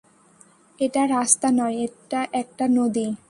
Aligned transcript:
এটা 0.79 1.07
রাস্তা 1.07 1.47
নয়, 1.51 1.75
এটা 1.77 2.27
একটা 2.31 2.65
নদী। 2.67 3.15